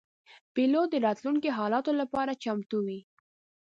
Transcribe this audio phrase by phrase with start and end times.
[0.53, 2.99] پیلوټ د راتلونکو حالاتو لپاره چمتو وي.